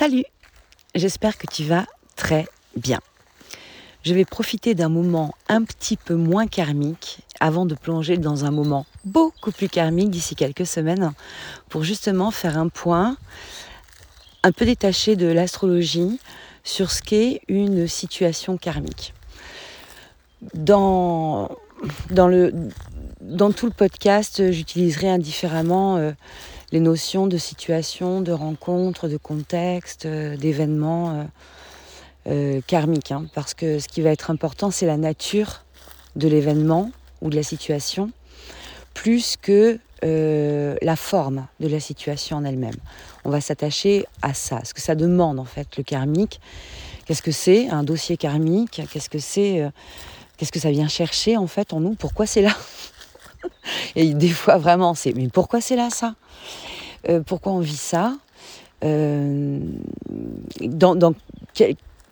[0.00, 0.24] Salut
[0.94, 1.84] J'espère que tu vas
[2.16, 3.00] très bien.
[4.02, 8.50] Je vais profiter d'un moment un petit peu moins karmique avant de plonger dans un
[8.50, 11.12] moment beaucoup plus karmique d'ici quelques semaines
[11.68, 13.18] pour justement faire un point
[14.42, 16.18] un peu détaché de l'astrologie
[16.64, 19.12] sur ce qu'est une situation karmique.
[20.54, 21.50] Dans,
[22.10, 22.54] le,
[23.54, 26.12] tout le podcast, j'utiliserai indifféremment euh,
[26.72, 31.24] les notions de situation, de rencontre, de contexte, euh, d'événements euh,
[32.28, 33.12] euh, karmiques.
[33.12, 35.64] Hein, parce que ce qui va être important, c'est la nature
[36.16, 38.10] de l'événement ou de la situation,
[38.94, 42.76] plus que la forme de la situation en elle-même.
[43.26, 46.40] On va s'attacher à ça, ce que ça demande en fait, le karmique.
[47.04, 48.80] Qu'est-ce que c'est un dossier karmique?
[48.90, 49.62] Qu'est-ce que c'est
[50.38, 51.94] Qu'est-ce que ça vient chercher en fait en nous?
[51.96, 52.56] Pourquoi c'est là?
[53.96, 56.14] Et des fois, vraiment, c'est mais pourquoi c'est là ça?
[57.08, 58.16] Euh, Pourquoi on vit ça?
[58.84, 59.60] Euh,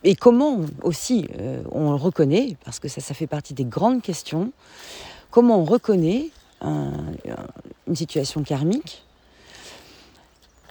[0.04, 4.02] Et comment aussi euh, on le reconnaît, parce que ça, ça fait partie des grandes
[4.02, 4.52] questions,
[5.30, 6.30] comment on reconnaît
[6.62, 9.04] une situation karmique?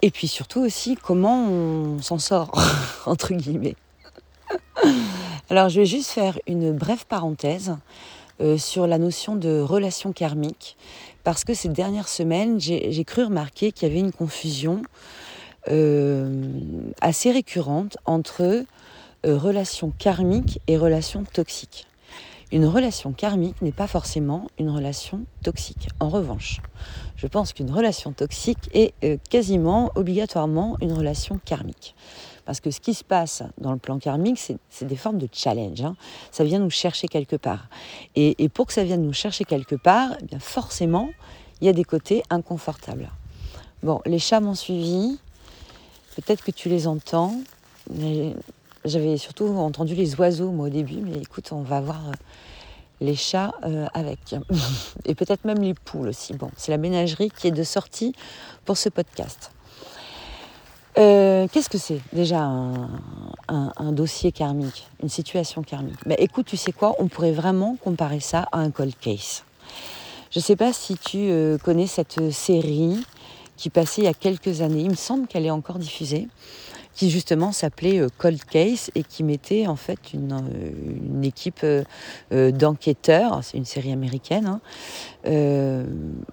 [0.02, 2.52] Et puis surtout aussi comment on s'en sort,
[3.06, 3.76] entre guillemets.
[5.50, 7.76] Alors je vais juste faire une brève parenthèse
[8.40, 10.78] euh, sur la notion de relation karmique,
[11.24, 14.84] parce que ces dernières semaines, j'ai cru remarquer qu'il y avait une confusion
[15.70, 16.44] euh,
[17.02, 18.64] assez récurrente entre euh,
[19.24, 21.88] relation karmique et relation toxique.
[22.52, 25.90] Une relation karmique n'est pas forcément une relation toxique.
[26.00, 26.62] En revanche,
[27.18, 28.94] je pense qu'une relation toxique est
[29.30, 31.94] quasiment obligatoirement une relation karmique.
[32.48, 35.82] Parce que ce qui se passe dans le plan karmique, c'est des formes de challenge.
[35.82, 35.98] Hein.
[36.32, 37.68] Ça vient nous chercher quelque part.
[38.16, 41.10] Et, pour que ça vienne nous chercher quelque part, eh forcément,
[41.60, 43.12] il y a des côtés inconfortables.
[43.84, 45.20] Bon, les chats m'ont suivi.
[46.16, 47.36] Peut-être que tu les entends.
[48.86, 51.02] J'avais surtout entendu les oiseaux, moi, au début.
[51.02, 52.14] Mais écoute, on va voir euh,
[53.02, 54.20] les chats euh, avec.
[55.06, 56.34] Et peut-être même les poules aussi.
[56.34, 58.16] Bon, c'est la ménagerie qui est de sortie
[58.64, 59.52] pour ce podcast.
[60.98, 66.00] Euh, qu'est-ce que c'est déjà un, dossier karmique, une situation karmique?
[66.06, 69.44] Ben, Écoute, tu sais quoi On pourrait vraiment comparer ça à un cold case.
[70.32, 72.98] Je ne sais pas si tu euh, connais cette série
[73.58, 74.82] qui passait il y a quelques années.
[74.82, 76.28] Il me semble qu'elle est encore diffusée
[76.98, 82.52] qui justement s'appelait euh, Cold Case et qui mettait en fait une, euh, équipe euh,
[82.52, 84.60] d'enquêteurs, c'est une série américaine,
[85.26, 85.86] hein,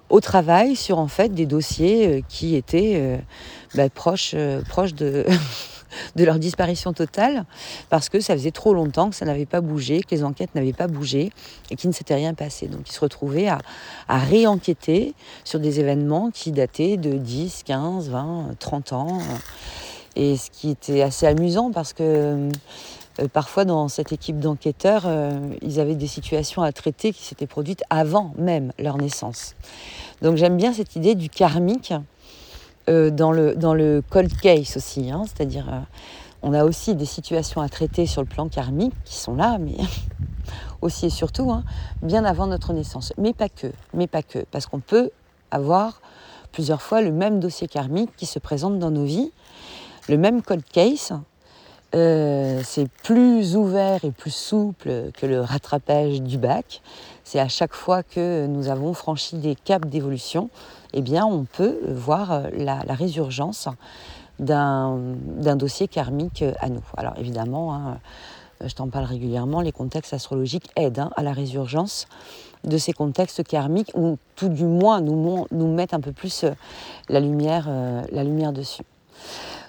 [0.09, 3.19] au travail sur en fait des dossiers qui étaient
[3.75, 4.35] bah, proches,
[4.69, 5.25] proches de
[6.15, 7.45] de leur disparition totale,
[7.89, 10.73] parce que ça faisait trop longtemps que ça n'avait pas bougé, que les enquêtes n'avaient
[10.73, 11.31] pas bougé
[11.69, 12.67] et qu'il ne s'était rien passé.
[12.67, 13.59] Donc ils se retrouvaient à,
[14.07, 19.19] à réenquêter sur des événements qui dataient de 10, 15, 20, 30 ans.
[20.15, 22.49] Et ce qui était assez amusant parce que
[23.19, 25.31] euh, parfois dans cette équipe d'enquêteurs, euh,
[25.61, 29.55] ils avaient des situations à traiter qui s'étaient produites avant même leur naissance.
[30.21, 31.93] Donc j'aime bien cette idée du karmique
[32.89, 35.23] euh, dans, le, dans le cold case aussi, hein.
[35.25, 35.85] c'est-à-dire
[36.41, 39.75] on a aussi des situations à traiter sur le plan karmique qui sont là, mais
[40.81, 41.63] aussi et surtout hein,
[42.01, 43.13] bien avant notre naissance.
[43.17, 45.09] Mais pas que, mais pas que, parce qu'on peut
[45.51, 46.01] avoir
[46.51, 49.31] plusieurs fois le même dossier karmique qui se présente dans nos vies
[50.07, 51.13] le même cold case,
[51.95, 56.81] euh, c'est plus ouvert et plus souple que le rattrapage du bac.
[57.23, 60.49] C'est à chaque fois que nous avons franchi des caps d'évolution,
[60.93, 63.67] eh bien, on peut voir la, résurgence
[64.39, 64.97] d'un
[65.55, 66.83] dossier karmique à nous.
[66.97, 67.97] Alors évidemment, hein,
[68.63, 72.07] je t'en parle régulièrement, les contextes astrologiques aident hein, à la résurgence
[72.63, 76.45] de ces contextes karmiques, ou tout du moins nous, nous mettent un peu plus
[77.09, 78.83] la lumière, euh, la lumière dessus.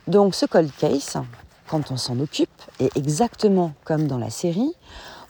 [0.07, 1.17] Donc ce cold case,
[1.69, 4.73] quand on s'en occupe, est exactement comme dans la série.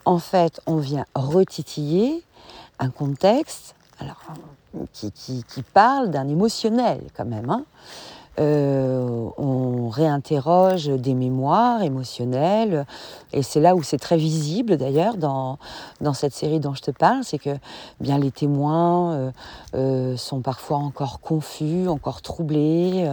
[0.05, 2.23] En fait, on vient retitiller
[2.79, 3.75] un contexte
[4.93, 7.51] qui parle d'un émotionnel quand même.
[7.51, 7.65] Hein.
[8.39, 12.87] Euh, on réinterroge des mémoires émotionnelles,
[13.33, 15.59] et c'est là où c'est très visible d'ailleurs dans,
[16.03, 17.57] dans cette série dont je te parle, c'est que
[18.01, 19.31] bien les témoins euh,
[19.75, 23.11] euh, sont parfois encore confus, encore troublés,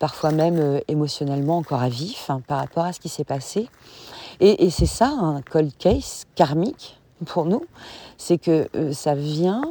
[0.00, 3.68] parfois même émotionnellement encore à vif hein, par rapport à ce qui s'est passé.
[4.40, 7.64] Et, et c'est ça un cold case karmique pour nous,
[8.16, 9.62] c'est que ça vient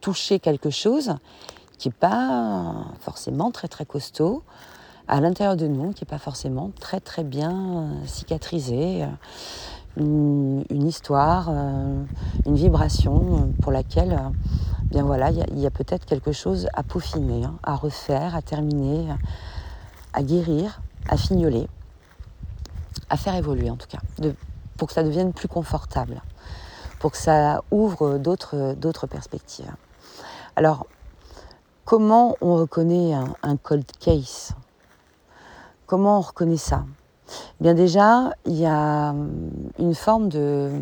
[0.00, 1.14] toucher quelque chose
[1.78, 4.42] qui n'est pas forcément très très costaud
[5.08, 9.04] à l'intérieur de nous, qui n'est pas forcément très très bien euh, cicatrisé.
[9.04, 9.06] Euh,
[9.98, 12.04] une, histoire, euh,
[12.44, 14.20] une vibration pour laquelle,
[14.90, 19.06] bien voilà, il y a, peut-être quelque chose à peaufiner, hein, à refaire, à terminer,
[20.12, 21.68] à guérir à fignoler,
[23.10, 23.98] à faire évoluer en tout cas,
[24.76, 26.22] pour que ça devienne plus confortable,
[26.98, 29.70] pour que ça ouvre d'autres perspectives.
[30.56, 30.86] Alors,
[31.86, 34.52] comment on reconnaît un, cold case?
[35.86, 36.84] Comment on reconnaît ça?
[37.28, 39.14] Eh Bien déjà, il y a
[39.78, 40.72] une forme de,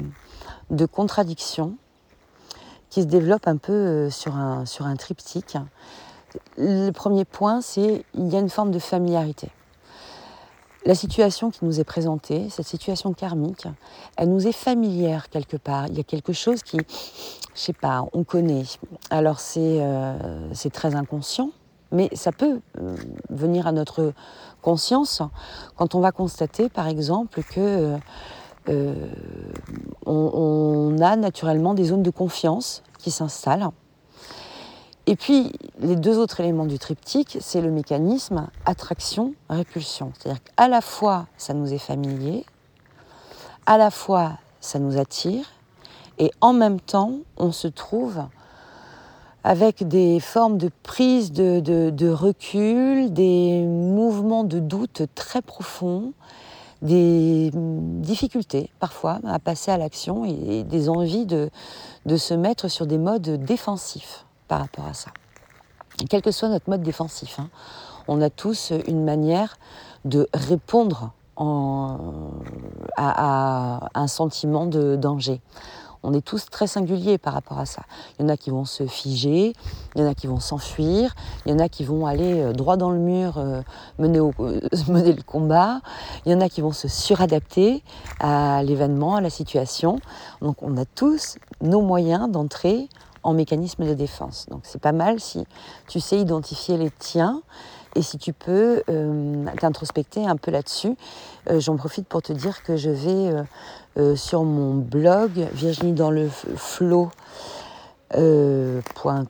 [0.70, 1.74] de contradiction
[2.88, 5.58] qui se développe un peu euh, sur un, sur un triptyque.
[6.56, 9.50] Le premier point, c'est il y a une forme de familiarité.
[10.86, 13.66] La situation qui nous est présentée, cette situation karmique,
[14.18, 15.86] elle nous est familière quelque part.
[15.86, 18.64] Il y a quelque chose qui, je sais pas, on connaît.
[19.08, 21.50] Alors c'est euh, très inconscient,
[21.90, 22.96] mais ça peut euh,
[23.30, 24.12] venir à notre
[24.60, 25.22] conscience
[25.76, 27.96] quand on va constater, par exemple, que
[28.68, 29.06] euh,
[30.04, 33.70] on, a naturellement des zones de confiance qui s'installent.
[35.06, 40.12] Et puis, les deux autres éléments du triptyque, c'est le mécanisme attraction-répulsion.
[40.18, 42.46] C'est-à-dire qu'à la fois, ça nous est familier,
[43.66, 45.44] à la fois, ça nous attire,
[46.18, 48.22] et en même temps, on se trouve
[49.42, 56.14] avec des formes de prise de, recul, des mouvements de doute très profonds,
[56.80, 61.50] des difficultés parfois à passer à l'action et des envies de
[62.16, 64.24] se mettre sur des modes défensifs
[64.54, 65.10] par rapport à ça.
[66.08, 67.48] quel que soit notre mode défensif, hein,
[68.06, 69.56] on a tous une manière
[70.04, 71.10] de répondre
[72.96, 75.40] à, un sentiment de danger
[76.06, 77.82] on est tous très singuliers par rapport à ça.
[78.18, 79.54] Il y en a qui vont se figer,
[79.94, 81.14] il y en a qui vont s'enfuir,
[81.46, 83.62] il y en a qui vont aller euh, droit dans le mur, euh,
[83.98, 85.80] mener, euh, mener le combat,
[86.26, 87.82] il y en a qui vont se suradapter
[88.20, 89.98] à l'événement, à la situation.
[90.42, 92.90] Donc on a tous nos moyens d'entrer
[93.24, 94.46] en mécanisme de défense.
[94.50, 95.44] Donc c'est pas mal si
[95.88, 97.42] tu sais identifier les tiens
[97.96, 100.96] et si tu peux euh, t'introspecter un peu là-dessus,
[101.50, 103.44] euh, j'en profite pour te dire que je vais
[103.96, 106.28] euh, sur mon blog Virginie dans le.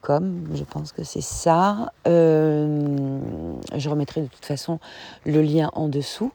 [0.02, 1.90] .com, je pense que c'est ça.
[2.04, 4.78] je remettrai de toute façon
[5.24, 6.32] le lien en dessous.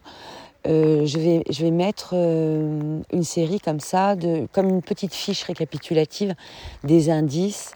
[0.65, 6.35] Je, vais, je vais mettre une série comme ça, de, comme une petite fiche récapitulative
[6.83, 7.73] des indices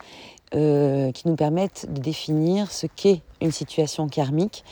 [0.56, 4.64] euh, qui nous permettent de définir ce qu'est une situation karmique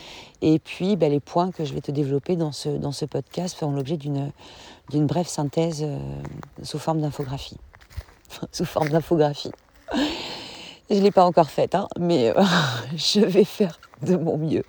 [0.43, 3.57] et puis bah, les points que je vais te développer dans ce, dans ce podcast
[3.57, 4.31] feront l'objet d'une,
[4.93, 5.97] brève synthèse euh,
[6.61, 7.57] sous forme d'infographie.
[8.51, 9.51] sous forme d'infographie.
[10.91, 12.43] Je ne l'ai pas encore faite, hein, mais euh,
[12.95, 14.63] je vais faire de mon mieux.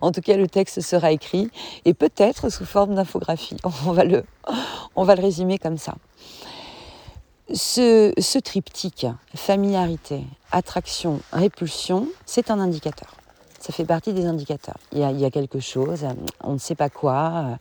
[0.00, 1.50] En tout cas, le texte sera écrit
[1.84, 3.56] et peut-être sous forme d'infographie.
[3.86, 4.24] On va le,
[4.96, 5.94] on résumer comme ça.
[7.54, 13.14] Ce, triptyque, familiarité, attraction, répulsion, c'est un indicateur.
[13.58, 14.78] Ça fait partie des indicateurs.
[14.92, 16.06] Il y, a, quelque chose,
[16.42, 17.58] on ne sait pas quoi,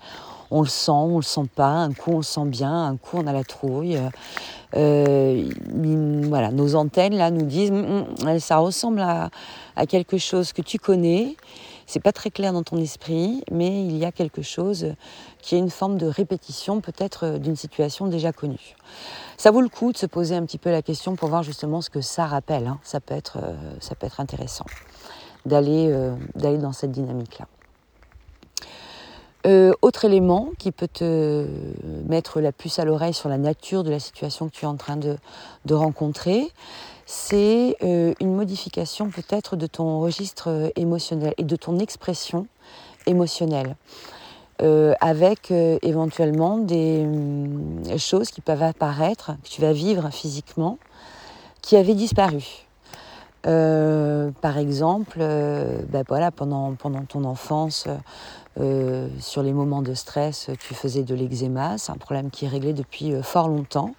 [0.51, 3.17] on le sent, on le sent pas, un coup on le sent bien, un coup
[3.17, 3.99] on a la trouille.
[4.75, 5.49] Euh,
[6.27, 9.29] voilà, nos antennes là nous disent, hum, hum, ça ressemble à,
[9.87, 11.35] quelque chose que tu connais.
[11.87, 14.93] C'est pas très clair dans ton esprit, mais il y a quelque chose
[15.41, 18.75] qui est une forme de répétition peut-être d'une situation déjà connue
[19.41, 21.81] ça vaut le coup de se poser un petit peu la question pour voir justement
[21.81, 22.67] ce que ça rappelle.
[22.67, 22.77] Hein.
[22.83, 24.65] Ça, peut être, euh, ça peut être intéressant
[25.47, 27.47] d'aller euh, d'aller dans cette dynamique-là.
[29.47, 31.47] Euh, autre élément qui peut te
[32.07, 34.77] mettre la puce à l'oreille sur la nature de la situation que tu es en
[34.77, 35.17] train de,
[35.73, 36.51] rencontrer,
[37.05, 42.47] c'est une modification peut-être de ton registre émotionnel et de ton expression
[43.07, 43.75] émotionnelle.
[44.61, 50.77] Euh, avec euh, éventuellement des hum, choses qui peuvent apparaître, que tu vas vivre physiquement,
[51.63, 52.67] qui avaient disparu.
[53.47, 57.87] Euh, par exemple, ben voilà, pendant, pendant ton enfance,
[58.57, 62.73] sur les moments de stress, tu faisais de l'eczéma, c'est un problème qui est réglé
[62.73, 63.95] depuis fort longtemps.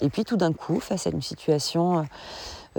[0.00, 2.06] Et puis tout d'un coup, face à une situation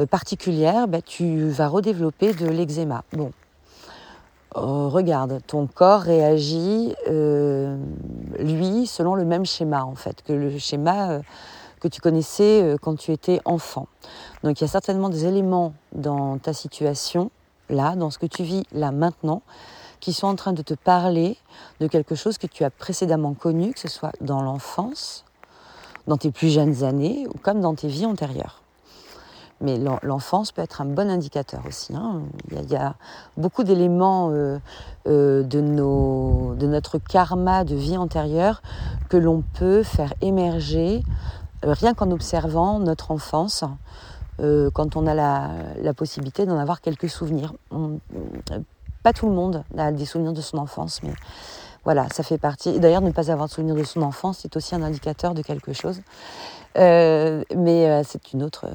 [0.10, 3.03] particulière, ben, tu vas redévelopper de l'eczéma.
[3.13, 3.31] Bon,
[4.57, 7.77] euh, regarde, ton corps réagit, euh,
[8.39, 11.22] lui, selon le même schéma, en fait, que le schéma euh,
[11.79, 13.88] que tu connaissais quand tu étais enfant.
[14.43, 17.29] Donc il y a certainement des éléments dans ta situation,
[17.69, 19.43] là, dans ce que tu vis là maintenant,
[20.00, 21.38] qui sont en train de te parler
[21.80, 25.25] de quelque chose que tu as précédemment connu, que ce soit dans l'enfance,
[26.08, 28.62] dans tes plus jeunes années ou comme dans tes vies antérieures.
[29.60, 31.96] Mais l'enfance peut être un bon indicateur aussi.
[31.96, 32.22] Hein.
[32.51, 32.94] Il, y a,
[33.38, 34.60] beaucoup d'éléments euh,
[35.08, 38.62] euh, de, de notre karma de vie antérieure
[39.10, 41.04] que l'on peut faire émerger
[41.66, 43.63] euh, rien qu'en observant notre enfance,
[44.39, 47.54] quand on a la, possibilité d'en avoir quelques souvenirs.
[49.08, 51.14] Pas tout le monde a des souvenirs de son enfance, mais
[51.86, 52.78] Voilà, ça fait partie.
[52.82, 55.72] D'ailleurs, ne pas avoir de souvenir de son enfance, c'est aussi un indicateur de quelque
[55.72, 56.02] chose.
[56.78, 58.66] Euh, mais euh, c'est une autre,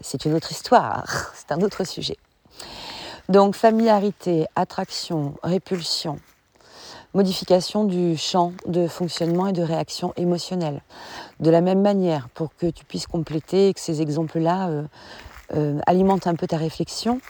[0.00, 2.16] c'est une autre histoire, c'est un autre sujet.
[3.28, 6.18] Donc familiarité, attraction, répulsion,
[7.14, 10.82] modification du champ de fonctionnement et de réaction émotionnelle.
[11.38, 14.82] De la même manière, pour que tu puisses compléter et que ces exemples-là euh,
[15.54, 17.20] euh, alimentent un peu ta réflexion,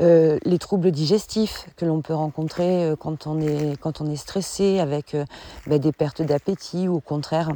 [0.00, 4.78] euh, les troubles digestifs que l'on peut rencontrer quand, on est, quand on est stressé
[4.78, 5.16] avec
[5.66, 7.50] bah, des pertes d'appétit ou au contraire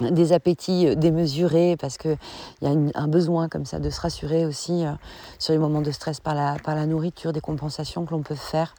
[0.00, 2.16] des appétits démesurés parce qu'il
[2.62, 4.84] y a un besoin comme ça de se rassurer aussi
[5.40, 8.74] sur les moments de stress par la, nourriture, des compensations que l'on peut faire.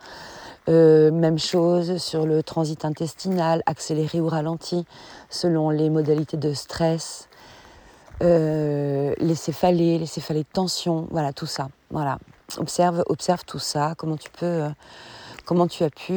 [0.70, 4.86] Euh, même chose sur le transit intestinal, accéléré ou ralenti,
[5.30, 7.28] selon les modalités de stress,
[8.22, 11.70] euh, les céphalées, les céphalées de tension, voilà tout ça.
[11.90, 12.20] Voilà,
[12.58, 14.70] observe, observe tout ça, comment tu peux, euh,
[15.46, 16.14] comment tu as pu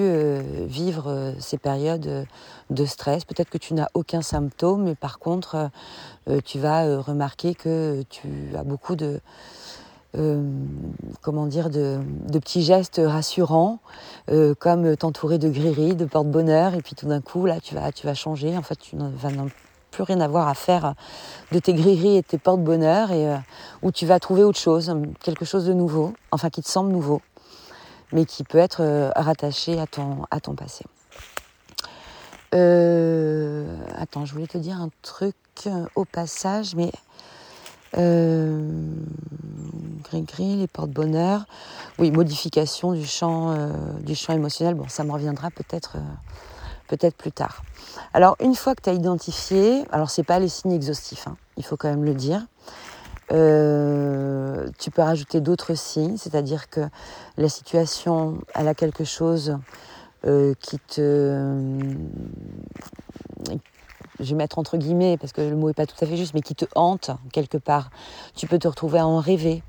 [0.66, 2.26] vivre ces périodes
[2.70, 3.24] de stress?
[3.24, 5.70] Peut-être que tu n'as aucun symptôme, mais par contre,
[6.44, 9.20] tu vas remarquer que tu as beaucoup de
[10.18, 10.42] euh,
[11.22, 11.98] comment dire, de,
[12.32, 13.78] petits gestes rassurants,
[14.30, 17.92] euh, comme t'entourer de grilleries, de porte-bonheur, et puis tout d'un coup, là, tu vas,
[17.92, 18.56] tu vas changer.
[18.56, 19.30] En fait, tu vas
[19.92, 20.94] plus rien avoir à faire
[21.52, 23.36] de tes grilleries et de tes porte-bonheur, et euh,
[23.82, 27.22] où tu vas trouver autre chose, quelque chose de nouveau, enfin qui te semble nouveau,
[28.12, 30.84] mais qui peut être rattaché à ton, à ton passé.
[33.96, 35.36] attends, je voulais te dire un truc
[35.94, 36.90] au passage, mais
[37.98, 38.60] euh,
[40.04, 41.44] gris-gris, les porte-bonheur.
[41.98, 43.70] Oui, modification du champ, euh,
[44.00, 44.74] du champ émotionnel.
[44.74, 46.00] Bon, ça me reviendra peut-être euh,
[46.88, 47.62] peut-être plus tard.
[48.14, 51.64] Alors, une fois que tu as identifié, alors c'est pas les signes exhaustifs, hein, il
[51.64, 52.46] faut quand même le dire.
[53.30, 56.80] Euh, tu peux rajouter d'autres signes, c'est-à-dire que
[57.38, 59.58] la situation, elle a quelque chose
[60.60, 61.66] qui te
[64.22, 66.34] je vais mettre entre guillemets parce que le mot n'est pas tout à fait juste,
[66.34, 67.90] mais qui te hante quelque part.
[68.34, 69.62] Tu peux te retrouver à en rêver.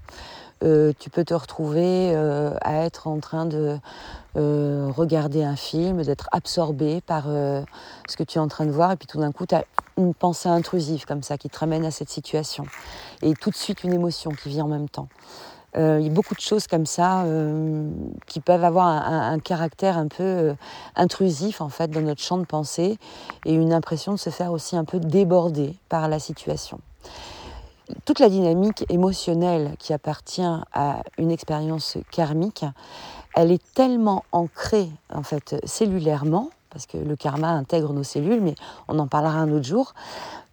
[0.64, 3.78] Euh, tu peux te retrouver euh, à être en train de
[4.38, 8.92] euh, regarder un film, d'être absorbé par ce que tu es en train de voir,
[8.92, 9.66] et puis tout d'un coup, tu as
[9.98, 12.66] une pensée intrusive comme ça qui te ramène à cette situation,
[13.22, 15.08] et tout de suite une émotion qui vient en même temps.
[15.76, 17.26] Il y a beaucoup de choses comme ça
[18.28, 20.54] qui peuvent avoir un, caractère un peu
[20.96, 23.00] intrusif en fait dans notre champ de pensée
[23.44, 26.80] et une impression de se faire aussi un peu déborder par la situation.
[28.06, 30.42] Toute la dynamique émotionnelle qui appartient
[30.74, 32.66] à une expérience karmique,
[33.36, 38.56] elle est tellement ancrée en fait cellulairement parce que le karma intègre nos cellules, mais
[38.88, 39.94] on en parlera un autre jour,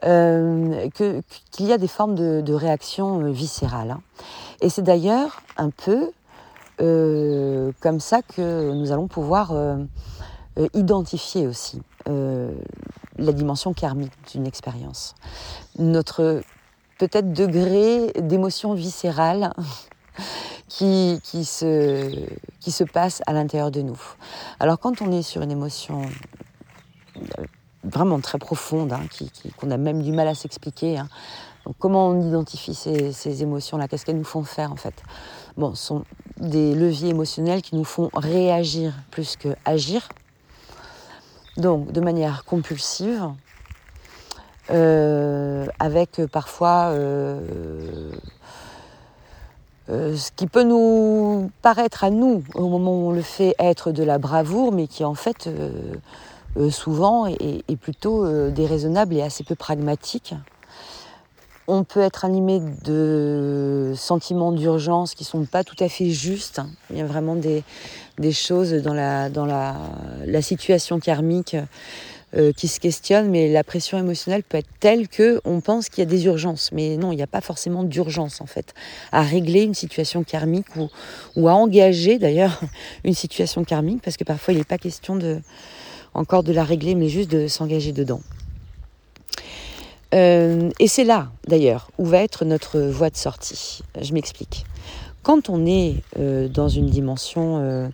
[0.02, 3.92] qu'il y a des formes de, réactions viscérales.
[3.92, 4.02] Hein.
[4.60, 6.12] Et c'est d'ailleurs un peu
[6.80, 9.76] euh, comme ça que nous allons pouvoir euh,
[10.58, 15.14] euh, identifier aussi la dimension karmique d'une expérience.
[15.78, 16.40] Notre
[17.00, 19.54] peut-être degré d'émotion viscérale
[20.68, 22.26] qui, se,
[22.60, 23.98] qui se passe à l'intérieur de nous.
[24.60, 26.02] Alors quand on est sur une émotion
[27.84, 29.00] vraiment très profonde, hein,
[29.56, 31.08] qu'on a même du mal à s'expliquer, hein,
[31.78, 33.88] comment on identifie ces, émotions-là?
[33.88, 35.02] Qu'est-ce qu'elles nous font faire en fait?
[35.58, 36.04] Ce sont
[36.36, 40.06] des leviers émotionnels qui nous font réagir plus que agir.
[41.56, 43.49] Donc, de manière compulsive, euh,
[44.70, 47.40] avec parfois euh,
[49.88, 53.90] euh, ce qui peut nous paraître à nous, au moment où on le fait, être
[53.92, 55.48] de la bravoure, mais qui en fait
[56.70, 60.34] souvent est, est plutôt déraisonnable et assez peu pragmatique
[61.70, 66.60] on peut être animé de sentiments d'urgence qui ne sont pas tout à fait justes.
[66.90, 67.62] Il y a vraiment des,
[68.32, 71.56] choses dans la, dans la, situation karmique
[72.36, 75.98] euh, qui se questionnent, mais la pression émotionnelle peut être telle que on pense qu'il
[75.98, 76.70] y a des urgences.
[76.70, 78.72] Mais non, il n'y a pas forcément d'urgence en fait
[79.10, 80.68] à régler une situation karmique
[81.34, 82.60] ou, à engager d'ailleurs
[83.04, 85.18] une situation karmique, parce que parfois il n'est pas question
[86.14, 88.20] encore de la régler, mais juste de s'engager dedans.
[90.14, 93.80] Euh, et c'est là, d'ailleurs, où va être notre voie de sortie.
[94.00, 94.66] Je m'explique.
[95.24, 97.90] Quand on est euh, dans une dimension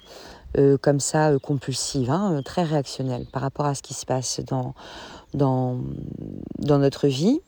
[0.56, 4.74] euh, comme ça, compulsive, hein, très réactionnelle par rapport à ce qui se passe dans,
[5.34, 5.78] dans,
[6.58, 7.40] notre vie,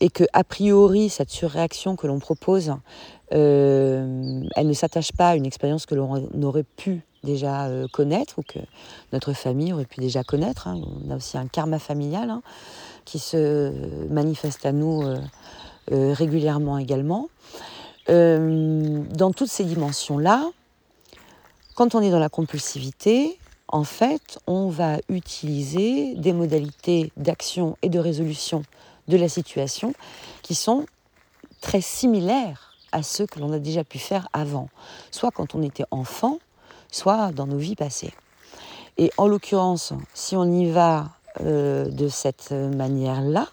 [0.00, 2.72] et que, a priori, cette surréaction que l'on propose,
[3.30, 8.58] elle ne s'attache pas à une expérience que l'on aurait pu déjà connaître ou que
[9.12, 10.66] notre famille aurait pu déjà connaître.
[10.66, 10.80] Hein.
[11.06, 12.30] On a aussi un karma familial.
[12.30, 12.42] Hein
[13.04, 13.72] qui se
[14.08, 15.18] manifestent à nous euh,
[15.92, 17.28] euh, régulièrement également.
[18.08, 20.50] Euh, dans toutes ces dimensions-là,
[21.74, 23.38] quand on est dans la compulsivité,
[23.68, 28.62] en fait, on va utiliser des modalités d'action et de résolution
[29.08, 29.94] de la situation
[30.42, 30.86] qui sont
[31.60, 34.68] très similaires à ceux que l'on a déjà pu faire avant,
[35.10, 36.38] soit quand on était enfant,
[36.90, 38.12] soit dans nos vies passées.
[38.98, 41.08] Et en l'occurrence, si on y va
[41.40, 43.48] euh, de cette manière-là,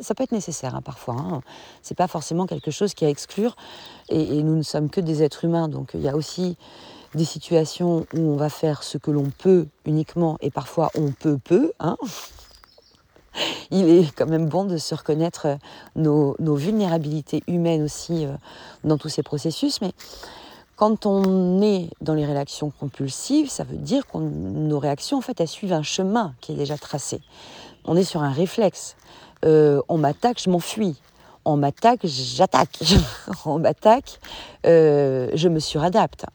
[0.00, 1.14] ça peut être nécessaire hein, parfois.
[1.14, 1.42] Hein.
[1.82, 3.56] C'est pas forcément quelque chose qui est à exclure.
[4.08, 6.56] Et, nous ne sommes que des êtres humains, donc il y a aussi
[7.14, 11.38] des situations où on va faire ce que l'on peut uniquement, et parfois on peut
[11.38, 11.72] peu.
[11.80, 11.96] Hein.
[13.70, 15.56] Il est quand même bon de se reconnaître euh,
[15.96, 18.32] nos, vulnérabilités humaines aussi euh,
[18.84, 19.92] dans tous ces processus, mais
[20.76, 25.40] quand on est dans les réactions compulsives, ça veut dire que nos réactions, en fait,
[25.40, 27.20] elles suivent un chemin qui est déjà tracé.
[27.84, 28.96] On est sur un réflexe.
[29.44, 31.00] Euh, on m'attaque, je m'enfuis.
[31.44, 32.78] On m'attaque, j'attaque.
[33.44, 34.20] on m'attaque,
[34.64, 36.26] je me suradapte.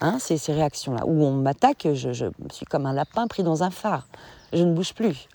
[0.00, 1.06] Hein, ces réactions-là.
[1.06, 4.06] Où on m'attaque, je, je, suis comme un lapin pris dans un phare.
[4.52, 5.28] Je ne bouge plus.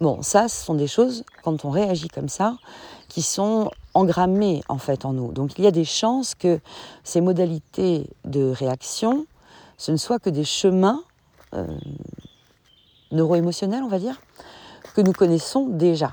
[0.00, 2.56] Bon, ça, ce sont des choses, quand on réagit comme ça,
[3.08, 5.32] qui sont engrammées en fait en nous.
[5.32, 6.60] Donc il y a des chances que
[7.04, 9.26] ces modalités de réaction,
[9.78, 11.02] ce ne soient que des chemins
[11.54, 11.66] euh,
[13.12, 14.20] neuro-émotionnels, on va dire,
[14.94, 16.12] que nous connaissons déjà.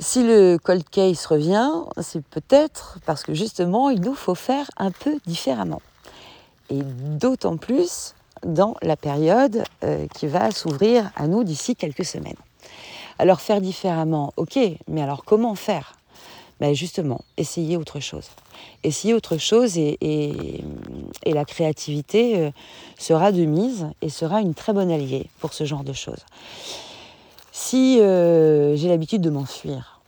[0.00, 4.90] Si le cold case revient, c'est peut-être parce que justement, il nous faut faire un
[4.90, 5.82] peu différemment.
[6.70, 12.38] Et d'autant plus dans la période euh, qui va s'ouvrir à nous d'ici quelques semaines.
[13.18, 15.96] Alors faire différemment, ok, mais alors comment faire?
[16.60, 18.30] Ben Justement, essayer autre chose.
[18.82, 20.64] Essayer autre chose et,
[21.26, 22.50] la créativité euh,
[22.98, 26.24] sera de mise et sera une très bonne alliée pour ce genre de choses.
[27.62, 30.00] Si euh, j'ai l'habitude de m'enfuir,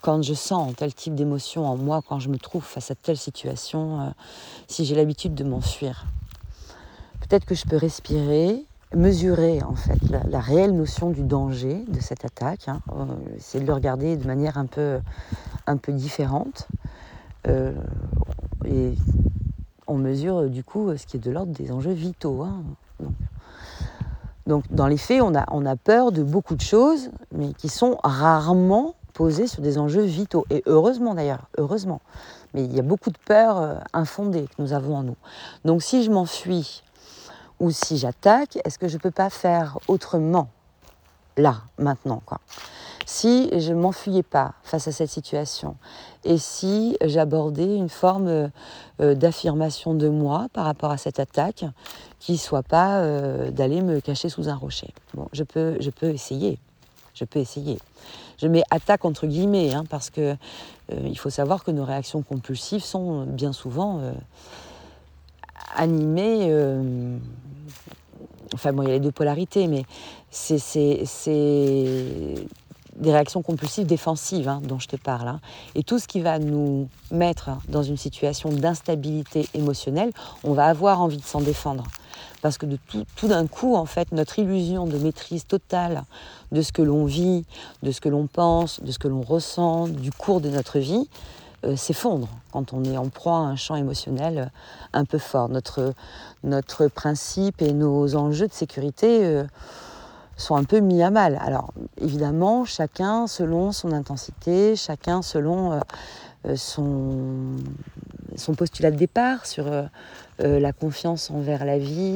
[0.00, 3.18] quand je sens tel type d'émotion en moi, quand je me trouve face à telle
[3.18, 4.14] situation,
[4.66, 6.06] si j'ai l'habitude de m'enfuir,
[7.20, 8.64] peut-être que je peux respirer,
[8.94, 12.80] mesurer en fait la, réelle notion du danger de cette attaque, hein.
[12.96, 13.04] euh,
[13.36, 15.02] essayer de le regarder de manière un peu,
[15.88, 16.68] différente.
[17.48, 17.74] Euh,
[18.64, 18.94] et
[19.86, 22.42] on mesure du coup ce qui est de l'ordre des enjeux vitaux.
[22.42, 22.62] Hein.
[24.46, 27.98] Dans les faits, on a, on a peur de beaucoup de choses, mais qui sont
[28.04, 30.44] rarement posées sur des enjeux vitaux.
[30.50, 32.00] Et heureusement d'ailleurs, heureusement.
[32.52, 35.16] Mais il y a beaucoup de peurs euh, infondées que nous avons en nous.
[35.64, 36.82] Donc si je m'enfuis
[37.60, 40.48] ou si j'attaque, est-ce que je ne peux pas faire autrement
[41.36, 42.40] là, maintenant quoi?
[43.06, 45.76] Si je ne m'enfuyais pas face à cette situation
[46.24, 48.50] et si j'abordais une forme
[49.00, 51.64] euh, d'affirmation de moi par rapport à cette attaque
[52.18, 54.88] qui ne soit pas euh, d'aller me cacher sous un rocher.
[55.12, 56.58] Bon, je peux, je peux essayer.
[57.14, 57.78] Je peux essayer.
[58.38, 60.36] Je mets attaque entre guillemets hein, parce que
[60.92, 64.00] euh, il faut savoir que nos réactions compulsives sont bien souvent
[65.76, 66.50] animées
[68.54, 69.84] Enfin, bon, il y a les deux polarités, mais
[70.30, 70.60] c'est
[72.96, 75.28] des réactions compulsives défensives hein, dont je te parle.
[75.28, 75.40] Hein.
[75.74, 80.10] Et tout ce qui va nous mettre dans une situation d'instabilité émotionnelle,
[80.42, 81.84] on va avoir envie de s'en défendre.
[82.42, 86.04] Parce que de tout, tout d'un coup, en fait, notre illusion de maîtrise totale
[86.52, 87.44] de ce que l'on vit,
[87.82, 91.08] de ce que l'on pense, de ce que l'on ressent, du cours de notre vie,
[91.64, 94.46] euh, s'effondre quand on est en proie à un champ émotionnel euh,
[94.92, 95.48] un peu fort.
[95.48, 95.94] Notre,
[96.42, 99.44] notre principe et nos enjeux de sécurité euh,
[100.36, 101.38] sont un peu mis à mal.
[101.40, 105.80] Alors évidemment, chacun selon son intensité, chacun selon
[106.56, 107.56] son,
[108.36, 109.70] son postulat de départ sur
[110.38, 112.14] la confiance envers la vie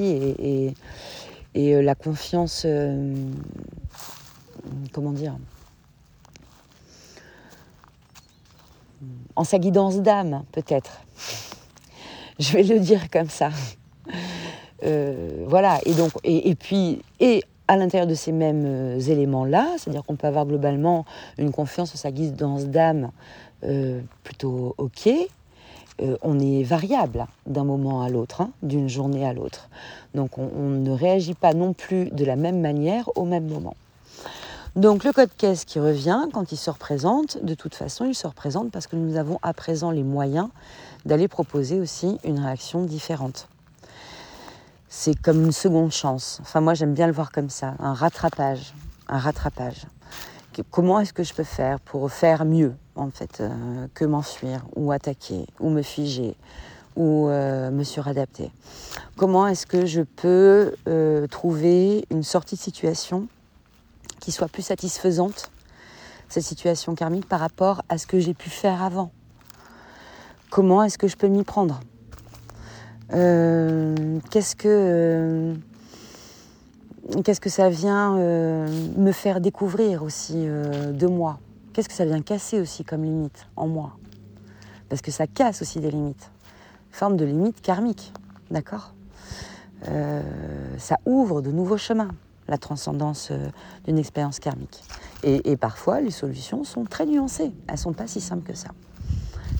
[1.54, 2.66] et, la confiance,
[4.92, 5.34] comment dire,
[9.36, 11.00] en sa guidance d'âme, peut-être.
[12.38, 13.50] Je vais le dire comme ça.
[14.84, 20.04] Euh, voilà, et donc, et, puis, et à l'intérieur de ces mêmes euh, éléments-là, c'est-à-dire
[20.04, 21.04] qu'on peut avoir globalement
[21.38, 23.10] une confiance en sa guidance d'âme
[23.64, 25.10] euh, plutôt ok,
[26.22, 29.68] on est variable d'un moment à l'autre, hein, d'une journée à l'autre.
[30.14, 33.74] Donc on, on ne réagit pas non plus de la même manière au même moment.
[34.76, 38.28] Donc le code caisse qui revient, quand il se représente, de toute façon, il se
[38.28, 40.48] représente parce que nous avons à présent les moyens
[41.04, 43.48] d'aller proposer aussi une réaction différente.
[44.88, 46.38] C'est comme une seconde chance.
[46.40, 48.72] Enfin, moi, j'aime bien le voir comme ça, un rattrapage,
[49.08, 49.86] un rattrapage.
[50.70, 54.90] Comment est-ce que je peux faire pour faire mieux, en fait, euh, que m'enfuir ou
[54.90, 56.34] attaquer ou me figer
[56.96, 58.50] ou euh, me suradapter?
[59.16, 63.28] Comment est-ce que je peux euh, trouver une sortie de situation
[64.20, 65.52] qui soit plus satisfaisante,
[66.28, 69.12] cette situation karmique, par rapport à ce que j'ai pu faire avant?
[70.50, 71.78] Comment est-ce que je peux m'y prendre?
[73.10, 75.54] Qu'est-ce que
[77.24, 81.38] qu'est-ce que ça vient me faire découvrir aussi de moi?
[81.72, 83.96] Qu'est-ce que ça vient casser aussi comme limite en moi?
[84.88, 86.30] Parce que ça casse aussi des limites,
[86.90, 88.12] forme de limites karmiques,
[88.50, 88.94] d'accord?
[90.78, 92.10] Ça ouvre de nouveaux chemins,
[92.48, 93.30] la transcendance
[93.84, 94.82] d'une expérience karmique.
[95.22, 97.52] Et, parfois, les solutions sont très nuancées.
[97.66, 98.70] Elles ne sont pas si simples que ça.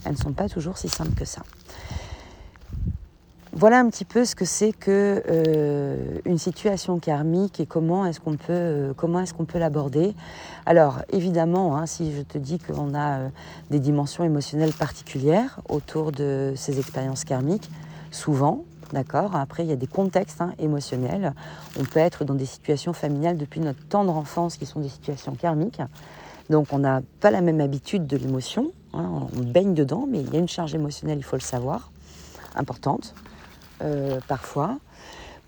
[0.04, 1.42] Elles ne sont pas toujours si simples que ça.
[3.58, 8.20] Voilà un petit peu ce que c'est que euh, une situation karmique et comment est-ce
[8.20, 10.14] qu'on peut euh, comment est-ce qu'on peut l'aborder.
[10.64, 13.28] Alors évidemment, hein, si je te dis qu'on a euh,
[13.70, 17.68] des dimensions émotionnelles particulières autour de ces expériences karmiques,
[18.12, 19.34] souvent, d'accord.
[19.34, 21.34] Après, il y a des contextes hein, émotionnels.
[21.80, 25.34] On peut être dans des situations familiales depuis notre tendre enfance qui sont des situations
[25.34, 25.82] karmiques.
[26.48, 28.70] Donc on n'a pas la même habitude de l'émotion.
[28.94, 31.90] Hein, on baigne dedans, mais il y a une charge émotionnelle, il faut le savoir,
[32.54, 33.16] importante.
[33.80, 34.78] Euh, parfois.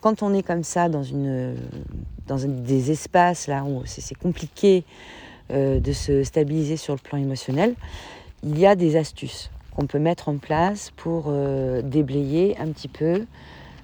[0.00, 1.56] Quand on est comme ça dans, une,
[2.28, 4.84] dans des espaces là où c'est compliqué
[5.50, 7.74] euh, de se stabiliser sur le plan émotionnel,
[8.44, 12.88] il y a des astuces qu'on peut mettre en place pour euh, déblayer un petit
[12.88, 13.26] peu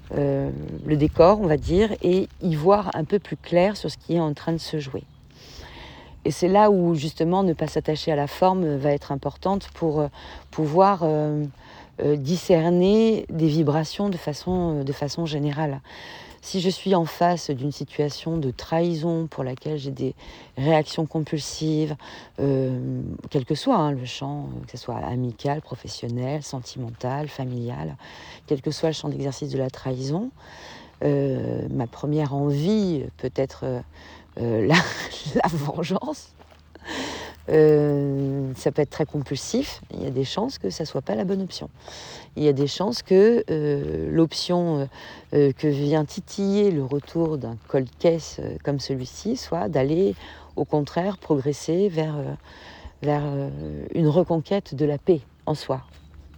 [0.09, 4.15] le décor, on va dire, et y voir un peu plus clair sur ce qui
[4.15, 5.03] est en train de se jouer.
[6.23, 10.07] Et c'est là où justement ne pas s'attacher à la forme va être importante pour
[10.49, 11.03] pouvoir
[12.15, 15.81] discerner des vibrations de façon, euh, de façon générale.
[16.41, 20.13] Si je suis en face d'une situation de trahison pour laquelle j'ai des
[20.57, 21.95] réactions compulsives,
[22.39, 27.97] euh, quel que soit hein, le champ, que ce soit amical, professionnel, sentimental, familial,
[28.45, 30.31] quel que soit le champ d'exercice de la trahison,
[31.01, 33.65] ma première envie peut être
[34.37, 36.33] la vengeance.
[37.49, 39.81] Euh, ça peut être très compulsif.
[39.93, 41.69] Il y a des chances que ça soit pas la bonne option.
[42.35, 44.87] Il y a des chances que euh, l'option
[45.33, 50.15] euh, que vient titiller le retour d'un cold case comme celui-ci soit d'aller
[50.55, 52.15] au contraire progresser vers,
[53.01, 53.23] vers
[53.93, 55.83] une reconquête de la paix en soi,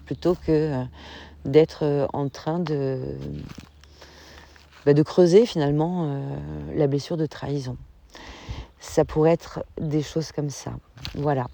[0.05, 0.83] plutôt que
[1.45, 2.99] d'être en train de,
[4.85, 6.21] bah, de creuser finalement
[6.75, 7.77] la blessure de trahison
[8.79, 10.71] ça pourrait être des choses comme ça.
[11.15, 11.47] Voilà.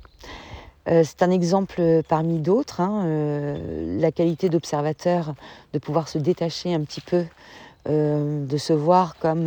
[0.88, 5.34] Euh, c'est un exemple parmi d'autres, hein, euh, la qualité d'observateur,
[5.74, 7.26] de pouvoir se détacher un petit peu,
[7.88, 9.46] euh, de se voir comme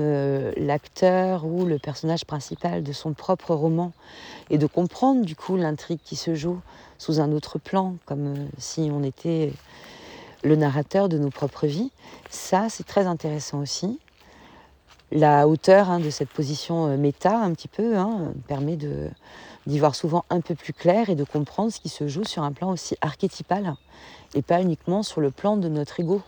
[0.56, 3.92] l'acteur ou le personnage principal de son propre roman,
[4.50, 6.60] et de comprendre du coup l'intrigue qui se joue
[6.98, 9.52] sous un autre plan, comme si on était
[10.42, 11.92] le narrateur de nos propres vies.
[12.30, 14.00] Ça, c'est très intéressant aussi
[15.10, 19.94] la hauteur hein, de cette position euh, méta, un petit peu, hein, permet d'y voir
[19.94, 22.70] souvent un peu plus clair et de comprendre ce qui se joue sur un plan
[22.70, 23.74] aussi archétypal
[24.34, 26.20] et pas uniquement sur le plan de notre ego,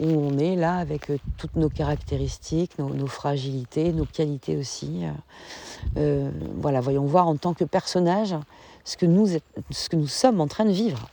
[0.00, 5.02] où on est là avec euh, toutes nos caractéristiques, nos, fragilités, nos qualités aussi.
[5.98, 8.34] Euh, voilà, voyons voir en tant que personnage
[8.84, 9.28] ce que nous,
[9.70, 11.08] ce que nous sommes en train de vivre.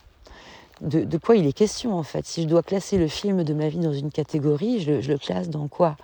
[0.80, 2.24] De, quoi il est question en fait?
[2.24, 5.50] Si je dois classer le film de ma vie dans une catégorie, je le classe
[5.50, 5.98] dans quoi?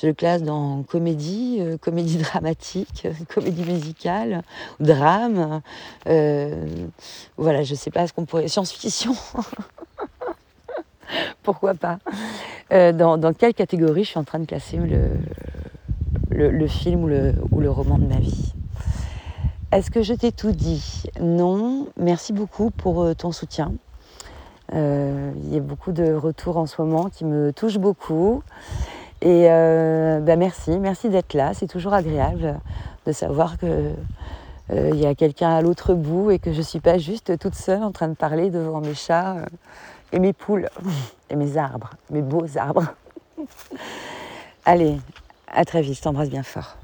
[0.00, 4.42] Je le classe dans comédie, euh, comédie dramatique, comédie musicale,
[4.78, 5.60] drame.
[6.06, 6.64] Euh,
[7.36, 8.48] voilà, je sais pas ce qu'on pourrait.
[8.48, 9.14] Science-fiction.
[11.42, 11.98] Pourquoi pas
[12.72, 14.78] euh, dans, quelle catégorie je suis en train de classer
[16.30, 17.04] le, film
[17.50, 18.54] ou le roman de ma vie?
[19.72, 21.02] Est-ce que je t'ai tout dit?
[21.20, 21.88] Non.
[21.96, 23.72] Merci beaucoup pour ton soutien.
[24.72, 28.42] il y a beaucoup de retours en ce moment qui me touchent beaucoup.
[29.22, 31.52] Et euh, bah merci, merci d'être là.
[31.54, 32.58] C'est toujours agréable
[33.06, 33.92] de savoir que
[34.72, 37.38] euh, il y a quelqu'un à l'autre bout et que je ne suis pas juste
[37.38, 39.46] toute seule en train de parler devant mes chats euh,
[40.12, 40.68] et mes poules
[41.30, 42.94] et mes arbres, mes beaux arbres.
[44.64, 44.98] Allez,
[45.48, 46.79] à très vite, je t'embrasse bien fort.